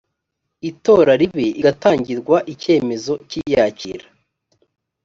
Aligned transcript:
itora 0.69 1.11
ribe 1.21 1.45
igatangirwa 1.59 2.37
icyemezo 2.53 3.13
cy 3.29 3.35
iyakira 3.41 4.05